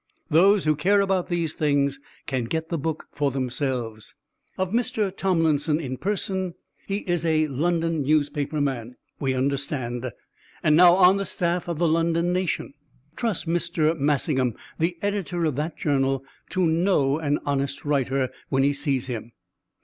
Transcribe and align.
Those 0.31 0.63
who 0.63 0.75
care 0.75 0.99
about 0.99 1.29
these 1.29 1.53
things 1.53 1.99
can 2.25 2.45
get 2.45 2.69
the 2.69 2.79
book 2.79 3.05
for 3.11 3.29
themselves. 3.29 4.15
Of 4.57 4.71
Mr. 4.71 5.15
Tomlinson 5.15 5.79
in 5.79 5.97
person: 5.97 6.55
he 6.87 7.07
is 7.07 7.23
a 7.23 7.47
London 7.49 8.01
newspaperman, 8.01 8.95
we 9.19 9.35
understand, 9.35 10.11
and 10.63 10.75
now 10.75 10.95
on 10.95 11.17
the 11.17 11.23
staff 11.25 11.67
of 11.67 11.77
the 11.77 11.87
London 11.87 12.33
Nation. 12.33 12.73
(Trust 13.15 13.47
Mr. 13.47 13.95
Massingham, 13.95 14.55
the 14.79 14.97
editor 15.03 15.45
of 15.45 15.55
that 15.57 15.77
journal, 15.77 16.25
to 16.49 16.65
know 16.65 17.19
an 17.19 17.37
honest 17.45 17.85
writer 17.85 18.31
when 18.49 18.63
he 18.63 18.73
sees 18.73 19.05
him.) 19.05 19.33